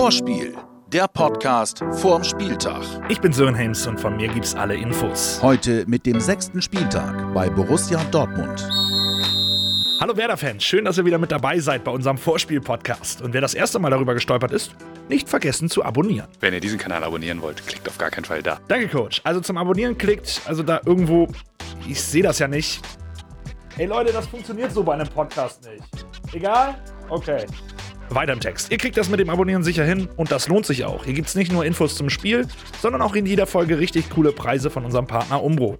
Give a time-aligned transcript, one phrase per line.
[0.00, 0.56] Vorspiel,
[0.90, 2.82] der Podcast vorm Spieltag.
[3.10, 5.38] Ich bin Sören Helms und von mir gibt's alle Infos.
[5.42, 8.66] Heute mit dem sechsten Spieltag bei Borussia Dortmund.
[10.00, 13.20] Hallo Werder-Fans, schön, dass ihr wieder mit dabei seid bei unserem Vorspiel-Podcast.
[13.20, 14.74] Und wer das erste Mal darüber gestolpert ist,
[15.10, 16.28] nicht vergessen zu abonnieren.
[16.40, 18.58] Wenn ihr diesen Kanal abonnieren wollt, klickt auf gar keinen Fall da.
[18.68, 19.20] Danke, Coach.
[19.22, 21.28] Also zum Abonnieren klickt, also da irgendwo,
[21.86, 22.80] ich sehe das ja nicht.
[23.76, 26.06] Hey Leute, das funktioniert so bei einem Podcast nicht.
[26.32, 26.74] Egal?
[27.10, 27.44] Okay.
[28.14, 28.70] Weiter im Text.
[28.70, 31.04] Ihr kriegt das mit dem Abonnieren sicher hin und das lohnt sich auch.
[31.04, 32.46] Hier gibt es nicht nur Infos zum Spiel,
[32.80, 35.78] sondern auch in jeder Folge richtig coole Preise von unserem Partner Umbro.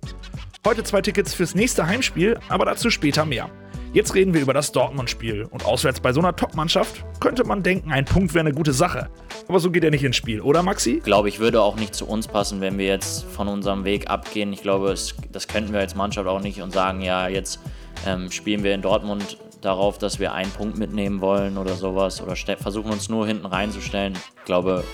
[0.67, 3.51] Heute zwei Tickets fürs nächste Heimspiel, aber dazu später mehr.
[3.93, 7.91] Jetzt reden wir über das Dortmund-Spiel und auswärts bei so einer Top-Mannschaft könnte man denken,
[7.91, 9.11] ein Punkt wäre eine gute Sache.
[9.49, 10.99] Aber so geht er nicht ins Spiel, oder Maxi?
[10.99, 14.09] Ich glaube, ich würde auch nicht zu uns passen, wenn wir jetzt von unserem Weg
[14.09, 14.53] abgehen.
[14.53, 17.59] Ich glaube, es, das könnten wir als Mannschaft auch nicht und sagen, ja, jetzt
[18.07, 22.37] ähm, spielen wir in Dortmund darauf, dass wir einen Punkt mitnehmen wollen oder sowas oder
[22.37, 24.15] versuchen uns nur hinten reinzustellen.
[24.39, 24.85] Ich glaube,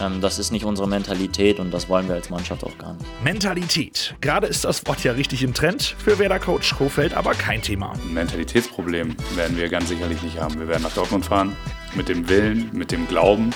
[0.00, 3.06] ähm, das ist nicht unsere Mentalität und das wollen wir als Mannschaft auch gar nicht.
[3.24, 4.14] Mentalität.
[4.20, 7.92] Gerade ist das Wort ja richtig im Trend, für Werder-Coach Kofeld aber kein Thema.
[7.92, 10.58] Ein Mentalitätsproblem werden wir ganz sicherlich nicht haben.
[10.58, 11.56] Wir werden nach Dortmund fahren
[11.94, 13.50] mit dem Willen, mit dem Glauben,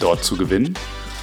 [0.00, 0.74] dort zu gewinnen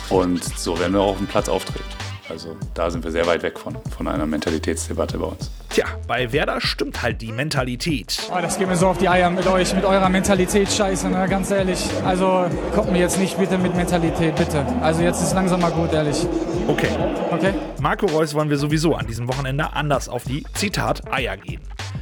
[0.09, 1.98] und so werden wir auch auf dem Platz auftreten.
[2.29, 5.49] Also da sind wir sehr weit weg von, von einer Mentalitätsdebatte bei uns.
[5.69, 8.19] Tja, bei Werder stimmt halt die Mentalität.
[8.31, 11.27] Oh, das geht mir so auf die Eier mit euch, mit eurer Mentalität scheiße, ne?
[11.27, 11.79] ganz ehrlich.
[12.05, 14.65] Also kommt mir jetzt nicht bitte mit Mentalität, bitte.
[14.81, 16.27] Also jetzt ist langsam mal gut, ehrlich.
[16.67, 16.89] Okay.
[17.31, 17.53] Okay?
[17.81, 21.61] Marco Reus wollen wir sowieso an diesem Wochenende anders auf die, Zitat, Eier gehen.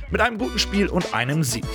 [0.09, 1.65] Mit einem guten Spiel und einem Sieg.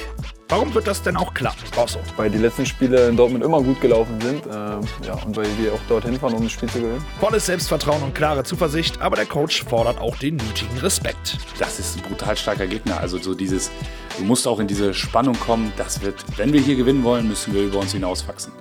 [0.53, 1.99] Warum wird das denn auch klappen, Rosso?
[2.19, 5.73] Weil die letzten Spiele in Dortmund immer gut gelaufen sind äh, ja, und weil wir
[5.73, 7.03] auch dorthin fahren, um das Spiel zu gewinnen.
[7.21, 11.39] Volles Selbstvertrauen und klare Zuversicht, aber der Coach fordert auch den nötigen Respekt.
[11.59, 13.01] Das ist ein brutal starker Gegner.
[13.01, 13.71] Also so dieses,
[14.19, 17.55] du musst auch in diese Spannung kommen, das wird, wenn wir hier gewinnen wollen, müssen
[17.55, 18.53] wir über uns hinauswachsen.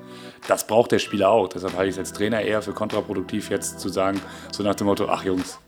[0.48, 1.50] Das braucht der Spieler auch.
[1.50, 4.22] Deshalb halte ich es als Trainer eher für kontraproduktiv, jetzt zu sagen,
[4.54, 5.60] so nach dem Motto, ach Jungs,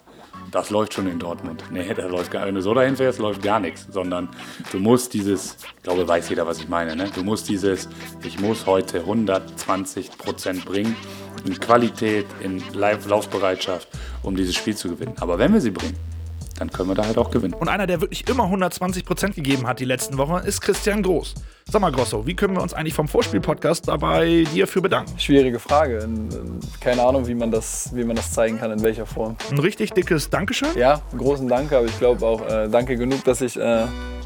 [0.53, 1.64] das läuft schon in Dortmund.
[1.72, 3.88] Nee, da läuft gar, wenn du so dahin fährst, läuft gar nichts.
[3.90, 4.30] Sondern
[4.72, 7.09] du musst dieses, ich glaube, weiß jeder, was ich meine, ne?
[7.14, 7.90] du musst dieses,
[8.24, 10.96] ich muss heute 120 Prozent bringen,
[11.46, 13.88] in Qualität, in Laufbereitschaft,
[14.22, 15.16] um dieses Spiel zu gewinnen.
[15.19, 15.97] Aber wenn wir sie bringen,
[16.58, 17.53] dann können wir da halt auch gewinnen.
[17.53, 21.36] Und einer, der wirklich immer 120% gegeben hat die letzten Wochen, ist Christian Groß.
[21.72, 25.18] Sag mal, Grosso, wie können wir uns eigentlich vom Vorspiel-Podcast dabei dir für bedanken?
[25.18, 26.08] Schwierige Frage.
[26.81, 29.38] Keine Ahnung, wie man das, wie man das zeigen kann, in welcher Form.
[29.50, 30.69] Ein richtig dickes Dankeschön?
[30.75, 33.85] Ja, großen Dank, aber ich glaube auch äh, danke genug, dass ich äh,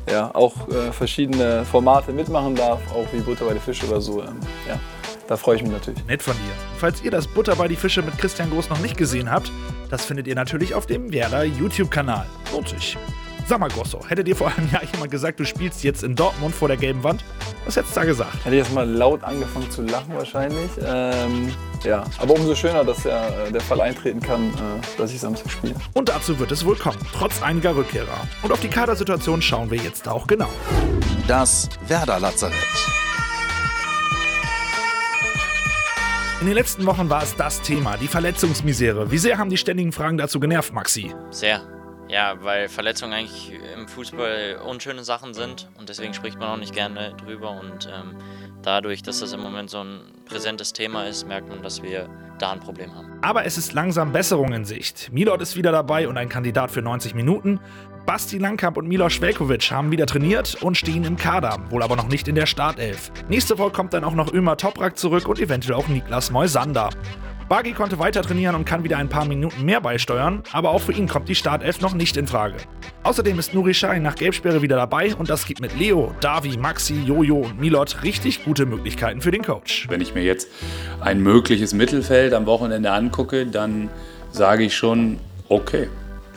[0.10, 4.22] ja, auch äh, verschiedene Formate mitmachen darf, auch wie Butter bei den Fisch oder so.
[4.22, 4.80] Ähm, ja.
[5.28, 6.06] Da freue ich mich natürlich.
[6.06, 6.54] Nett von dir.
[6.78, 9.52] Falls ihr das Butter bei die Fische mit Christian Groß noch nicht gesehen habt,
[9.90, 12.26] das findet ihr natürlich auf dem Werder YouTube-Kanal.
[12.52, 12.98] Lohnt sich.
[13.48, 16.54] Sag mal, Grosso, hätte dir vor einem Jahr jemand gesagt, du spielst jetzt in Dortmund
[16.54, 17.24] vor der gelben Wand?
[17.64, 18.36] Was hättest du da gesagt?
[18.44, 20.70] Hätte ich jetzt mal laut angefangen zu lachen wahrscheinlich.
[20.86, 25.22] Ähm, ja, aber umso schöner, dass ja äh, der Fall eintreten kann, äh, dass ich
[25.22, 25.76] Samstag spiele.
[25.94, 28.28] Und dazu wird es wohl kommen, trotz einiger Rückkehrer.
[28.44, 30.50] Und auf die Kadersituation schauen wir jetzt auch genau.
[31.30, 32.54] Das Werder-Lazarett.
[36.40, 39.10] In den letzten Wochen war es das Thema, die Verletzungsmisere.
[39.10, 41.12] Wie sehr haben die ständigen Fragen dazu genervt, Maxi?
[41.32, 41.62] Sehr.
[42.10, 46.76] Ja, weil Verletzungen eigentlich im Fußball unschöne Sachen sind und deswegen spricht man auch nicht
[46.76, 47.60] gerne drüber.
[47.60, 48.16] Und ähm,
[48.68, 52.52] dadurch, dass das im Moment so ein präsentes Thema ist, merkt man, dass wir da
[52.52, 53.08] ein Problem haben.
[53.22, 55.10] Aber es ist langsam Besserung in Sicht.
[55.12, 57.60] Milot ist wieder dabei und ein Kandidat für 90 Minuten.
[58.06, 62.08] Basti Langkamp und Milos Velkovic haben wieder trainiert und stehen im Kader, wohl aber noch
[62.10, 63.12] nicht in der Startelf.
[63.30, 66.90] Nächste Woche kommt dann auch noch Ömer Toprak zurück und eventuell auch Niklas Moisander.
[67.50, 70.92] Bagi konnte weiter trainieren und kann wieder ein paar Minuten mehr beisteuern, aber auch für
[70.92, 72.56] ihn kommt die Startelf noch nicht in Frage.
[73.04, 77.02] Außerdem ist Nuri Sahin nach Gelbsperre wieder dabei und das gibt mit Leo, Davi, Maxi,
[77.06, 79.88] Jojo und Milot richtig gute Möglichkeiten für den Coach.
[79.90, 80.50] Wenn ich mir jetzt
[81.00, 83.88] ein mögliches Mittelfeld am Wochenende angucke, dann
[84.30, 85.88] sage ich schon, okay,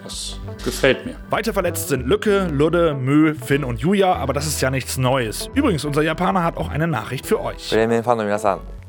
[0.04, 1.16] das gefällt mir.
[1.28, 5.50] Weiter verletzt sind Lücke, Ludde, Mö, Finn und Julia, aber das ist ja nichts Neues.
[5.54, 7.72] Übrigens, unser Japaner hat auch eine Nachricht für euch.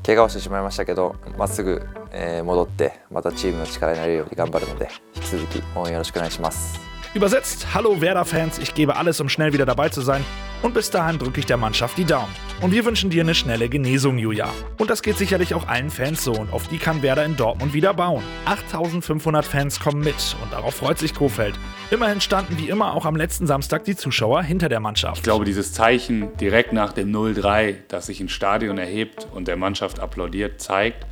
[0.04, 6.80] 怪我をしてしまいましたけどまっすぐ、えー戻ってまたチームの力になれるように頑張るので引き続き応援よろしくお願いします
[7.14, 10.24] Übersetzt, hallo Werder-Fans, ich gebe alles, um schnell wieder dabei zu sein.
[10.62, 12.32] Und bis dahin drücke ich der Mannschaft die Daumen.
[12.60, 14.48] Und wir wünschen dir eine schnelle Genesung, Julia.
[14.78, 16.30] Und das geht sicherlich auch allen Fans so.
[16.32, 18.22] Und auf die kann Werder in Dortmund wieder bauen.
[18.44, 20.36] 8500 Fans kommen mit.
[20.40, 21.56] Und darauf freut sich Kofeld.
[21.90, 25.16] Immerhin standen wie immer auch am letzten Samstag die Zuschauer hinter der Mannschaft.
[25.16, 29.56] Ich glaube, dieses Zeichen direkt nach dem 0-3, das sich ein Stadion erhebt und der
[29.56, 31.06] Mannschaft applaudiert, zeigt,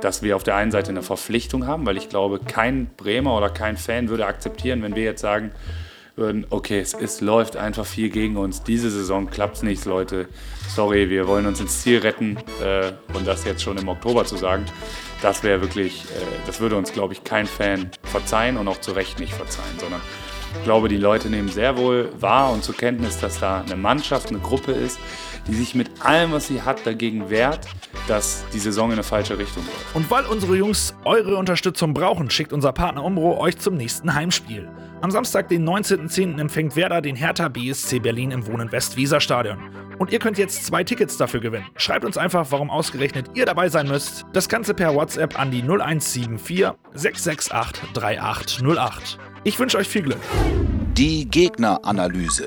[0.00, 3.50] dass wir auf der einen Seite eine Verpflichtung haben, weil ich glaube, kein Bremer oder
[3.50, 5.52] kein Fan würde akzeptieren, wenn wir jetzt sagen,
[6.16, 8.62] würden, okay, es, es läuft einfach viel gegen uns.
[8.62, 10.28] Diese Saison klappt es nicht, Leute.
[10.74, 12.38] Sorry, wir wollen uns ins Ziel retten.
[12.62, 14.64] Äh, und das jetzt schon im Oktober zu sagen,
[15.22, 18.92] das wäre wirklich, äh, das würde uns, glaube ich, kein Fan verzeihen und auch zu
[18.92, 20.00] Recht nicht verzeihen, sondern
[20.58, 24.30] ich glaube, die Leute nehmen sehr wohl wahr und zur Kenntnis, dass da eine Mannschaft,
[24.30, 24.98] eine Gruppe ist,
[25.46, 27.66] die sich mit allem, was sie hat, dagegen wehrt,
[28.08, 29.94] dass die Saison in eine falsche Richtung läuft.
[29.94, 34.68] Und weil unsere Jungs eure Unterstützung brauchen, schickt unser Partner Umbro euch zum nächsten Heimspiel.
[35.02, 36.40] Am Samstag, den 19.10.
[36.40, 39.58] empfängt Werder den Hertha BSC Berlin im Wohnen West-Weser-Stadion.
[39.98, 41.66] Und ihr könnt jetzt zwei Tickets dafür gewinnen.
[41.76, 44.26] Schreibt uns einfach, warum ausgerechnet ihr dabei sein müsst.
[44.32, 49.18] Das Ganze per WhatsApp an die 0174 668 3808.
[49.44, 50.20] Ich wünsche euch viel Glück.
[50.94, 52.46] Die Gegneranalyse.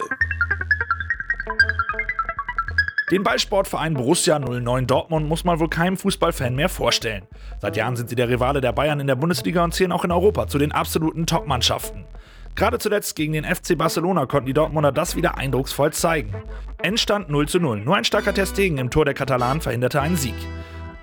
[3.12, 7.24] Den Ballsportverein Borussia 09 Dortmund muss man wohl keinem Fußballfan mehr vorstellen.
[7.60, 10.12] Seit Jahren sind sie der Rivale der Bayern in der Bundesliga und zählen auch in
[10.12, 12.06] Europa zu den absoluten Top-Mannschaften.
[12.54, 16.36] Gerade zuletzt gegen den FC Barcelona konnten die Dortmunder das wieder eindrucksvoll zeigen.
[16.84, 17.80] Endstand 0 zu 0.
[17.80, 20.36] Nur ein starker Testegen im Tor der Katalanen verhinderte einen Sieg.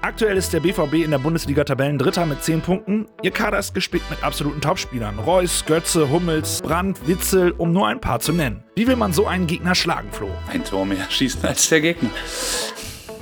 [0.02, 3.06] Aktuell ist der BVB in der Bundesliga Tabellendritter mit 10 Punkten.
[3.22, 5.18] Ihr Kader ist gespickt mit absoluten Topspielern.
[5.18, 8.62] Reus, Götze, Hummels, Brandt, Witzel, um nur ein paar zu nennen.
[8.76, 10.28] Wie will man so einen Gegner schlagen, Flo?
[10.52, 12.10] Ein Tor mehr schießen als der Gegner.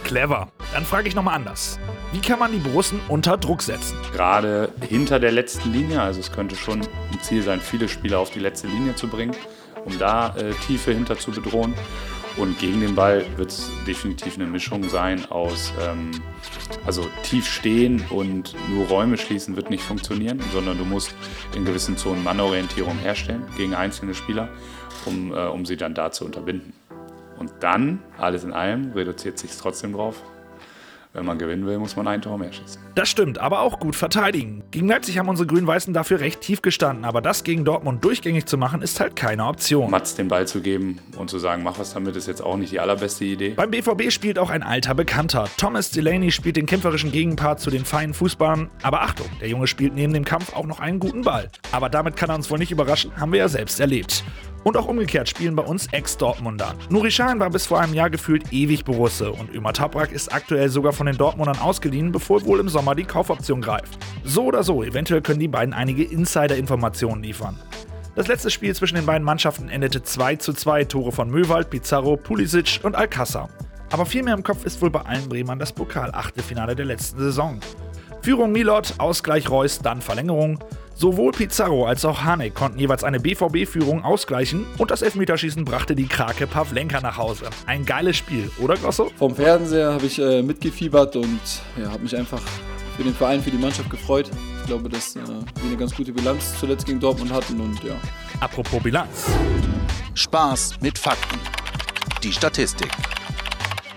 [0.02, 0.48] Clever.
[0.74, 1.78] Dann frage ich nochmal anders.
[2.12, 3.96] Wie kann man die Borussen unter Druck setzen?
[4.12, 8.30] Gerade hinter der letzten Linie, also es könnte schon ein Ziel sein, viele Spieler auf
[8.30, 9.34] die letzte Linie zu bringen,
[9.84, 11.74] um da äh, Tiefe hinter zu bedrohen.
[12.36, 16.10] Und gegen den Ball wird es definitiv eine Mischung sein aus, ähm,
[16.84, 21.14] also tief stehen und nur Räume schließen wird nicht funktionieren, sondern du musst
[21.54, 24.48] in gewissen Zonen Mannorientierung herstellen gegen einzelne Spieler,
[25.04, 26.72] um, äh, um sie dann da zu unterbinden.
[27.38, 30.22] Und dann, alles in allem, reduziert sich trotzdem drauf,
[31.14, 32.82] wenn man gewinnen will, muss man ein Tor mehr schießen.
[32.96, 34.64] Das stimmt, aber auch gut verteidigen.
[34.72, 38.58] Gegen Leipzig haben unsere Grün-Weißen dafür recht tief gestanden, aber das gegen Dortmund durchgängig zu
[38.58, 39.90] machen, ist halt keine Option.
[39.90, 42.72] Mats den Ball zu geben und zu sagen, mach was damit, ist jetzt auch nicht
[42.72, 43.50] die allerbeste Idee.
[43.50, 45.48] Beim BVB spielt auch ein alter Bekannter.
[45.56, 48.68] Thomas Delaney spielt den kämpferischen Gegenpart zu den feinen Fußballern.
[48.82, 51.48] Aber Achtung, der Junge spielt neben dem Kampf auch noch einen guten Ball.
[51.70, 54.24] Aber damit kann er uns wohl nicht überraschen, haben wir ja selbst erlebt.
[54.64, 56.74] Und auch umgekehrt spielen bei uns Ex-Dortmunder.
[56.88, 60.70] Nuri Sahin war bis vor einem Jahr gefühlt ewig Borusse und Ömer Toprak ist aktuell
[60.70, 63.98] sogar von den Dortmundern ausgeliehen, bevor wohl im Sommer die Kaufoption greift.
[64.24, 67.60] So oder so, eventuell können die beiden einige Insider-Informationen liefern.
[68.16, 72.16] Das letzte Spiel zwischen den beiden Mannschaften endete 2 zu 2 Tore von Möwald, Pizarro,
[72.16, 73.50] Pulisic und Alcázar.
[73.90, 77.60] Aber viel mehr im Kopf ist wohl bei allen Bremern das Pokal-Achtelfinale der letzten Saison.
[78.24, 80.58] Führung Milot, Ausgleich Reus, dann Verlängerung.
[80.94, 86.06] Sowohl Pizarro als auch Hanek konnten jeweils eine BVB-Führung ausgleichen und das Elfmeterschießen brachte die
[86.06, 87.50] Krake Pavlenka nach Hause.
[87.66, 89.10] Ein geiles Spiel, oder Grosso?
[89.18, 91.38] Vom Fernseher habe ich äh, mitgefiebert und
[91.78, 92.40] ja, habe mich einfach
[92.96, 94.30] für den Verein, für die Mannschaft gefreut.
[94.62, 97.94] Ich glaube, dass äh, wir eine ganz gute Bilanz zuletzt gegen Dortmund hatten und ja.
[98.40, 99.26] Apropos Bilanz.
[100.14, 101.38] Spaß mit Fakten.
[102.22, 102.90] Die Statistik.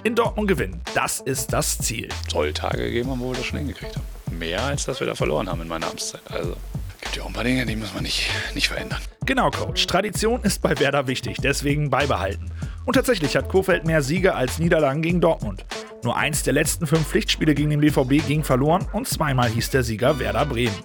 [0.04, 2.10] In Dortmund gewinnen, das ist das Ziel.
[2.30, 4.17] Soll Tage gegeben haben, wo wir das schon hingekriegt haben.
[4.32, 6.22] Mehr als dass wir da verloren haben in meiner Amtszeit.
[6.30, 6.56] Also
[7.02, 9.00] gibt ja auch ein paar Dinge, die muss man nicht, nicht verändern.
[9.26, 9.88] Genau, Coach.
[9.88, 12.52] Tradition ist bei Werder wichtig, deswegen beibehalten.
[12.86, 15.66] Und tatsächlich hat Kofeld mehr Siege als Niederlagen gegen Dortmund.
[16.04, 19.84] Nur eins der letzten fünf Pflichtspiele gegen den BVB ging verloren und zweimal hieß der
[19.84, 20.76] Sieger Werder Bremen.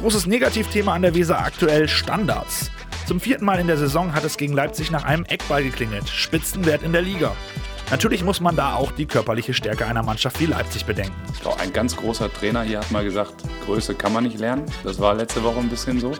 [0.00, 2.70] Großes Negativthema an der Weser aktuell Standards.
[3.06, 6.08] Zum vierten Mal in der Saison hat es gegen Leipzig nach einem Eckball geklingelt.
[6.08, 7.34] Spitzenwert in der Liga.
[7.92, 11.12] Natürlich muss man da auch die körperliche Stärke einer Mannschaft wie Leipzig bedenken.
[11.58, 13.34] Ein ganz großer Trainer hier hat mal gesagt,
[13.66, 14.64] Größe kann man nicht lernen.
[14.82, 16.12] Das war letzte Woche ein bisschen so.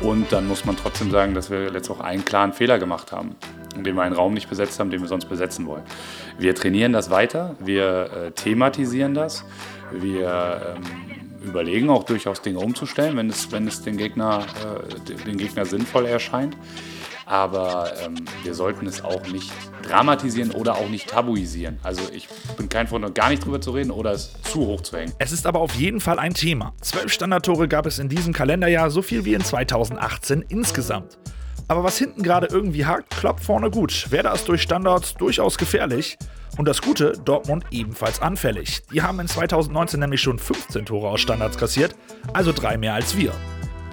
[0.00, 3.34] Und dann muss man trotzdem sagen, dass wir letzte Woche einen klaren Fehler gemacht haben,
[3.74, 5.82] indem wir einen Raum nicht besetzt haben, den wir sonst besetzen wollen.
[6.38, 9.44] Wir trainieren das weiter, wir äh, thematisieren das,
[9.90, 15.38] wir ähm, überlegen auch durchaus Dinge umzustellen, wenn es, wenn es den, Gegner, äh, den
[15.38, 16.56] Gegner sinnvoll erscheint.
[17.30, 19.52] Aber ähm, wir sollten es auch nicht
[19.88, 21.78] dramatisieren oder auch nicht tabuisieren.
[21.84, 24.96] Also ich bin kein Freund, gar nicht drüber zu reden oder es zu hoch zu
[24.96, 25.12] hängen.
[25.18, 26.74] Es ist aber auf jeden Fall ein Thema.
[26.80, 31.18] Zwölf Standardtore gab es in diesem Kalenderjahr, so viel wie in 2018 insgesamt.
[31.68, 34.10] Aber was hinten gerade irgendwie hakt, klappt vorne gut.
[34.10, 36.18] Werder ist durch Standards durchaus gefährlich.
[36.58, 38.82] Und das Gute, Dortmund ebenfalls anfällig.
[38.92, 41.94] Die haben in 2019 nämlich schon 15 Tore aus Standards kassiert,
[42.32, 43.32] also drei mehr als wir.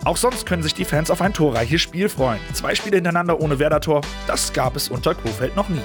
[0.08, 2.40] Auch sonst können sich die Fans auf ein torreiches Spiel freuen.
[2.54, 5.82] Zwei Spiele hintereinander ohne Werder-Tor, das gab es unter Kofeld noch nie.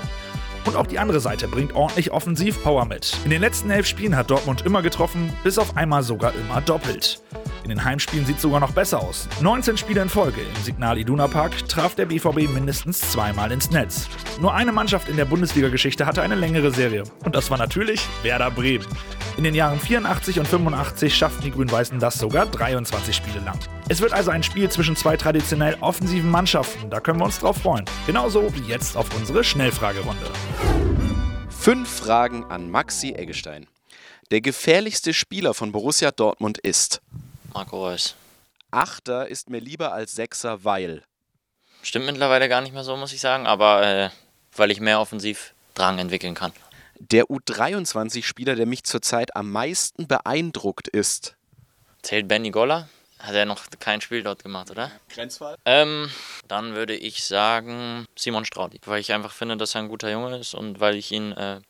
[0.65, 3.19] Und auch die andere Seite bringt ordentlich Offensivpower mit.
[3.25, 7.21] In den letzten elf Spielen hat Dortmund immer getroffen, bis auf einmal sogar immer doppelt.
[7.65, 9.29] In den Heimspielen sieht es sogar noch besser aus.
[9.41, 14.09] 19 Spiele in Folge im Signal Iduna Park traf der BVB mindestens zweimal ins Netz.
[14.41, 17.03] Nur eine Mannschaft in der Bundesliga-Geschichte hatte eine längere Serie.
[17.25, 18.87] Und das war natürlich Werder Bremen.
[19.39, 23.59] In den Jahren 84 und 85 schafften die Grün-Weißen das sogar 23 Spiele lang.
[23.89, 27.57] Es wird also ein Spiel zwischen zwei traditionell offensiven Mannschaften, da können wir uns drauf
[27.57, 27.87] freuen.
[28.07, 30.31] Genauso wie jetzt auf unsere Schnellfragerunde.
[31.49, 33.67] Fünf Fragen an Maxi Eggestein.
[34.31, 37.01] Der gefährlichste Spieler von Borussia Dortmund ist.
[37.55, 38.15] Marco Reus.
[38.71, 41.03] Achter ist mir lieber als Sechser, weil.
[41.83, 44.11] Stimmt mittlerweile gar nicht mehr so, muss ich sagen, aber äh,
[44.55, 46.53] weil ich mehr Offensivdrang entwickeln kann.
[47.11, 51.35] Der U23-Spieler, der mich zurzeit am meisten beeindruckt ist.
[52.03, 52.89] Zählt Benny Goller?
[53.19, 54.93] Hat er noch kein Spiel dort gemacht, oder?
[55.09, 55.57] Grenzfall?
[55.65, 56.09] Ähm,
[56.47, 60.39] dann würde ich sagen Simon Straudi, weil ich einfach finde, dass er ein guter Junge
[60.39, 61.61] ist und weil ich ihn äh,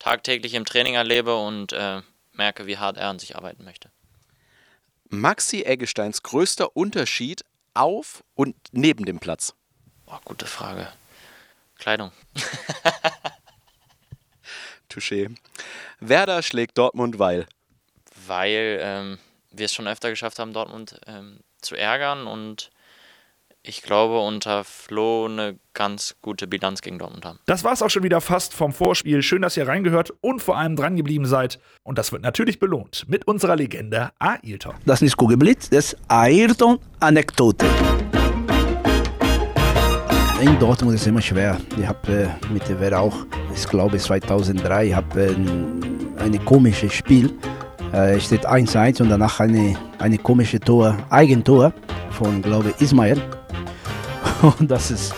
[0.00, 2.02] tagtäglich im Training erlebe und äh,
[2.32, 3.90] merke, wie hart er an sich arbeiten möchte.
[5.08, 9.54] Maxi Eggesteins größter Unterschied auf und neben dem Platz?
[10.06, 10.88] Boah, gute Frage.
[11.78, 12.10] Kleidung.
[14.94, 15.34] Touché.
[16.00, 17.46] Werder schlägt Dortmund, weil.
[18.26, 19.18] Weil ähm,
[19.50, 22.70] wir es schon öfter geschafft haben, Dortmund ähm, zu ärgern und
[23.66, 27.38] ich glaube, unter Flo eine ganz gute Bilanz gegen Dortmund haben.
[27.46, 29.22] Das war's auch schon wieder fast vom Vorspiel.
[29.22, 31.58] Schön, dass ihr reingehört und vor allem dran geblieben seid.
[31.82, 34.74] Und das wird natürlich belohnt mit unserer Legende Ailton.
[34.84, 37.64] Das ist Kugelblitz, das Ayrton-Anekdote.
[40.42, 41.58] In Dortmund ist es immer schwer.
[41.78, 43.24] Ich habe äh, mit der Werder auch,
[43.54, 47.32] ich glaube 2003, ich habe äh, ein komisches Spiel.
[47.92, 51.72] Äh, steht 1-1 und danach eine, eine komische Tor, Eigentor
[52.10, 53.20] von, glaube ich, Ismail.
[54.58, 55.14] Und das ist,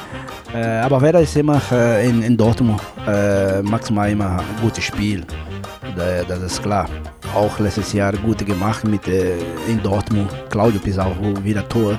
[0.54, 5.24] äh, aber Werder ist immer äh, in, in Dortmund äh, maximal immer ein gutes Spiel.
[5.96, 6.86] Da, das ist klar.
[7.34, 9.36] Auch letztes Jahr gut gemacht mit äh,
[9.68, 10.30] in Dortmund.
[10.50, 11.98] Claudio Pizarro wieder Tor.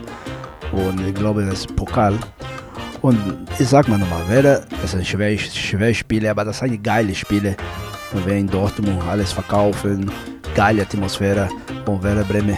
[0.71, 2.17] Und ich glaube, das ist Pokal.
[3.01, 3.19] Und
[3.59, 7.17] ich sag mal nochmal, Werder ist ein schwer, schwer Spiel, aber das ist ein geiles
[7.17, 7.55] Spiel.
[8.13, 10.11] Und wir in Dortmund alles verkaufen,
[10.55, 11.49] geile Atmosphäre.
[11.85, 12.57] Und Werder Bremen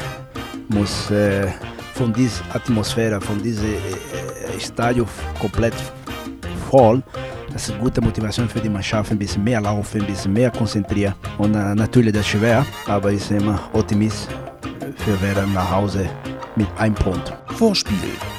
[0.69, 1.47] muss äh,
[1.93, 5.07] von dieser Atmosphäre, von diesem äh, Stadion
[5.39, 5.73] komplett
[6.69, 7.03] voll.
[7.51, 11.15] Das ist gute Motivation für die Mannschaft, ein bisschen mehr laufen, ein bisschen mehr konzentrieren.
[11.37, 14.29] Und äh, natürlich das ist schwer, aber ich bin immer Optimist
[14.97, 16.07] für Werder nach Hause
[16.55, 17.33] mit einem Punkt.
[17.57, 17.95] Vorspiel,